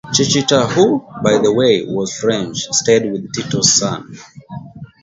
[0.11, 4.17] Chichita, who, by the way, was French, stayed with Tito's son.